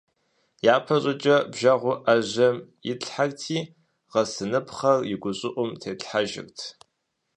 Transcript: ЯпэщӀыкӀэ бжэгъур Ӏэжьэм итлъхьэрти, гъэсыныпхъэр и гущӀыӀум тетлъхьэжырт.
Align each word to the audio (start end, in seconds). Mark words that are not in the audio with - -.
ЯпэщӀыкӀэ 0.75 1.35
бжэгъур 1.51 1.97
Ӏэжьэм 2.05 2.55
итлъхьэрти, 2.91 3.59
гъэсыныпхъэр 4.11 4.99
и 5.13 5.15
гущӀыӀум 5.21 5.69
тетлъхьэжырт. 5.81 6.57